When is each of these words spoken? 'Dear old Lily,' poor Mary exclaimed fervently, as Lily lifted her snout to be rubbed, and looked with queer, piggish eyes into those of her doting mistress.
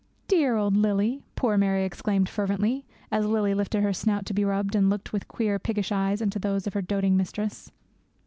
'Dear 0.27 0.55
old 0.57 0.75
Lily,' 0.75 1.21
poor 1.35 1.59
Mary 1.59 1.85
exclaimed 1.85 2.27
fervently, 2.27 2.87
as 3.11 3.27
Lily 3.27 3.53
lifted 3.53 3.83
her 3.83 3.93
snout 3.93 4.25
to 4.25 4.33
be 4.33 4.43
rubbed, 4.43 4.73
and 4.75 4.89
looked 4.89 5.13
with 5.13 5.27
queer, 5.27 5.59
piggish 5.59 5.91
eyes 5.91 6.23
into 6.23 6.39
those 6.39 6.65
of 6.65 6.73
her 6.73 6.81
doting 6.81 7.15
mistress. 7.15 7.71